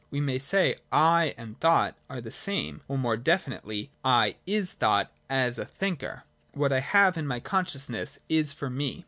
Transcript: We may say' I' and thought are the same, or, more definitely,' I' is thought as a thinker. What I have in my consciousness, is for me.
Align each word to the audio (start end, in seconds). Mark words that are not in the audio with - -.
We 0.09 0.19
may 0.19 0.39
say' 0.39 0.77
I' 1.15 1.35
and 1.37 1.59
thought 1.59 1.93
are 2.09 2.19
the 2.21 2.31
same, 2.31 2.81
or, 2.87 2.97
more 2.97 3.15
definitely,' 3.17 3.91
I' 4.23 4.37
is 4.57 4.73
thought 4.73 5.11
as 5.29 5.59
a 5.59 5.65
thinker. 5.65 6.23
What 6.53 6.73
I 6.73 6.79
have 6.79 7.17
in 7.19 7.27
my 7.27 7.39
consciousness, 7.39 8.17
is 8.27 8.51
for 8.51 8.71
me. 8.71 8.99